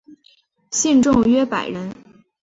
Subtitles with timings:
[0.71, 1.93] 信众约百人。